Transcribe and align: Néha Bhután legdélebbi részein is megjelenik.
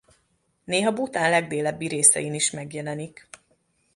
Néha 0.63 0.91
Bhután 0.91 1.29
legdélebbi 1.29 1.87
részein 1.87 2.33
is 2.33 2.51
megjelenik. 2.51 3.27